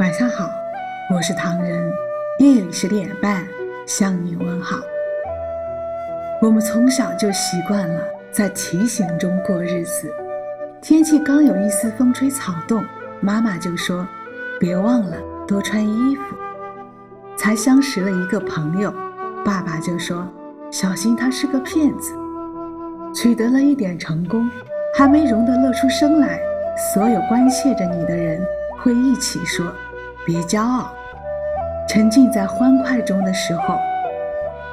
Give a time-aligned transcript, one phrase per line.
[0.00, 0.50] 晚上好，
[1.14, 1.92] 我是唐人，
[2.38, 3.46] 夜里十点半
[3.86, 4.78] 向你问好。
[6.40, 8.02] 我们从小就习惯了
[8.32, 10.10] 在提醒中过日子，
[10.80, 12.82] 天气刚有一丝风吹草动，
[13.20, 14.08] 妈妈就说
[14.58, 16.22] ：“别忘了多穿衣服。”
[17.36, 18.90] 才相识了一个朋友，
[19.44, 20.26] 爸爸就说
[20.72, 22.14] ：“小心他是个骗子。”
[23.14, 24.50] 取得了一点成功，
[24.96, 26.40] 还没容得乐出声来，
[26.94, 28.42] 所有关切着你的人
[28.78, 29.70] 会一起说。
[30.30, 30.94] 别骄傲，
[31.88, 33.76] 沉浸在欢快中的时候，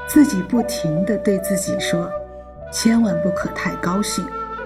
[0.07, 2.07] 自己不停地对自己说
[2.71, 4.23] ：“千万不可太高兴，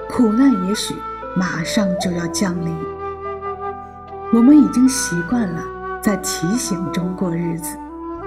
[0.09, 0.93] 苦难也许
[1.33, 2.77] 马上就要降临。”
[4.35, 5.63] 我们已经习惯了
[6.01, 7.77] 在提醒中过日子，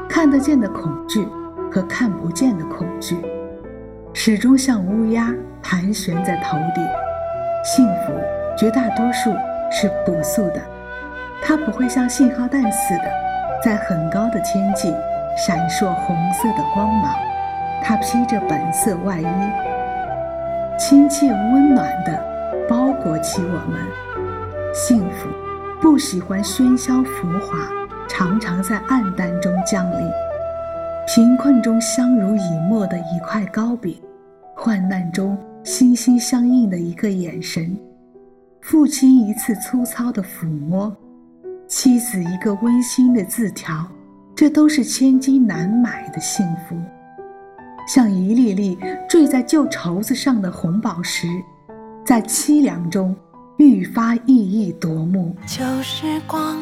[0.09, 1.28] 看得见的恐惧
[1.70, 3.18] 和看不见的恐惧，
[4.15, 5.30] 始终像乌鸦
[5.62, 6.82] 盘旋在头顶。
[7.62, 8.15] 幸福
[8.56, 9.30] 绝大多数
[9.70, 10.73] 是朴素的。
[11.47, 13.05] 它不会像信号弹似的，
[13.62, 14.95] 在很高的天际
[15.37, 17.15] 闪烁红色的光芒。
[17.82, 19.27] 它披着本色外衣，
[20.79, 22.18] 亲切温暖地
[22.66, 23.79] 包裹起我们。
[24.73, 25.29] 幸福
[25.83, 27.59] 不喜欢喧嚣浮华，
[28.09, 30.11] 常常在暗淡中降临。
[31.07, 34.01] 贫困中相濡以沫的一块糕饼，
[34.57, 37.77] 患难中心心相印的一个眼神，
[38.63, 40.90] 父亲一次粗糙的抚摸。
[41.77, 43.85] 妻子一个温馨的字条，
[44.33, 46.77] 这都是千金难买的幸福，
[47.89, 51.27] 像一粒粒坠在旧绸子上的红宝石，
[52.07, 53.15] 在凄凉中
[53.57, 55.35] 愈发熠熠夺目。
[55.49, 56.57] 旧时光，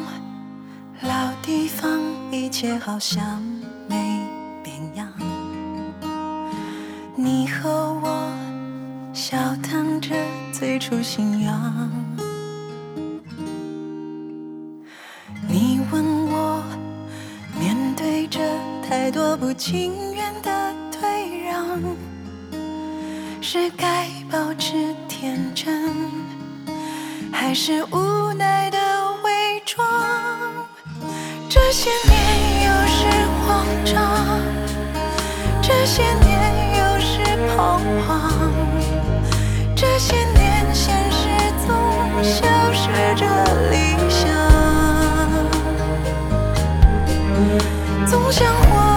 [1.03, 3.39] 老地方，一切好像
[3.87, 4.19] 没
[4.63, 5.07] 变样。
[7.15, 8.33] 你和我
[9.13, 10.15] 笑谈着
[10.51, 12.12] 最初信仰。
[19.37, 21.79] 不情愿的退让，
[23.41, 25.91] 是该保持天真，
[27.31, 28.77] 还是无奈的
[29.23, 29.85] 伪装？
[31.49, 33.07] 这些年有时
[33.45, 34.39] 慌张，
[35.61, 37.21] 这些年有时
[37.55, 38.31] 彷徨，
[39.75, 41.27] 这些年现实
[41.65, 41.75] 总
[42.23, 43.25] 消失着
[43.71, 44.29] 理想，
[48.05, 48.92] 总想。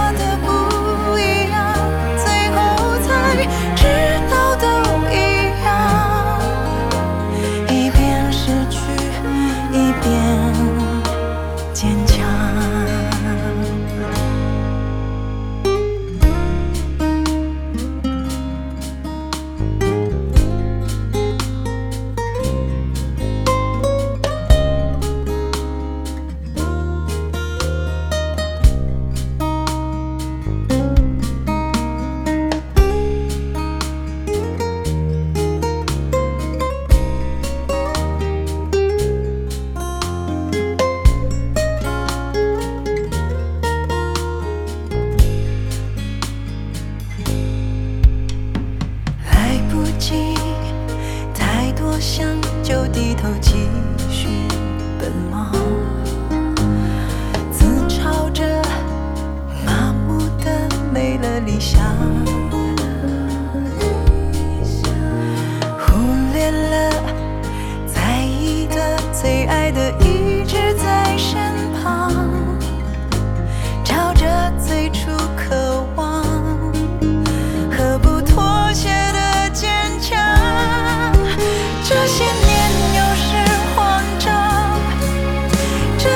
[53.17, 53.67] 头继
[54.09, 54.27] 续
[54.99, 55.51] 奔忙，
[57.51, 58.61] 自嘲着
[59.65, 61.81] 麻木的没了理想。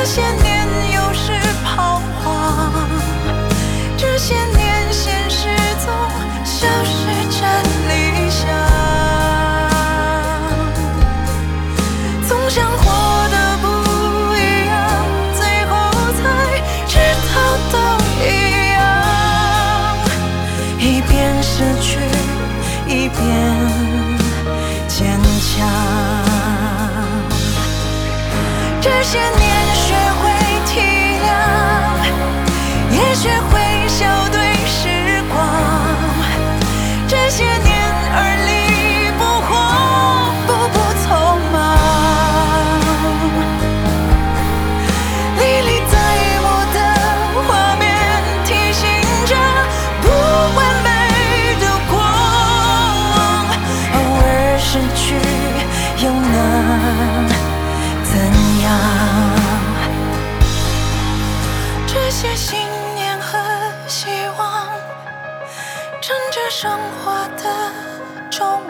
[0.03, 2.73] 这些年有些彷徨
[3.95, 5.47] 这些年现实
[5.77, 5.93] 总
[6.43, 8.49] 消失在理想
[12.27, 13.67] 总想活得不
[14.35, 15.05] 一样
[15.35, 15.71] 最后
[16.17, 16.19] 才
[16.87, 16.97] 知
[17.27, 17.33] 道
[17.71, 17.77] 都
[18.25, 18.27] 一
[18.73, 18.79] 样
[20.79, 21.11] 一边
[21.43, 21.99] 失去
[22.87, 23.19] 一边
[24.87, 25.69] 坚强
[28.81, 29.40] 这些年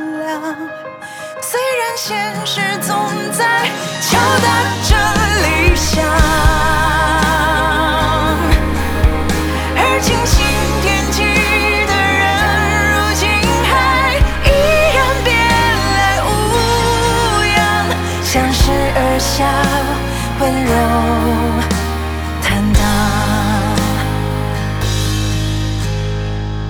[0.02, 0.42] 重量。
[1.42, 2.90] 虽然现实总
[3.32, 3.70] 在
[4.02, 4.48] 敲打
[4.82, 4.90] 着
[5.44, 5.46] 理
[5.76, 6.04] 想，
[9.78, 10.44] 而精心
[10.82, 11.22] 惦记
[11.86, 12.24] 的人，
[12.90, 13.22] 如今
[13.70, 13.70] 还
[14.44, 14.50] 依
[14.96, 15.30] 然别
[15.94, 16.28] 来无
[17.54, 17.62] 恙，
[18.24, 18.62] 相视
[18.96, 19.46] 而笑，
[20.40, 20.74] 温柔
[22.42, 22.82] 坦荡，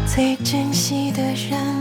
[0.06, 1.81] 最珍惜的人。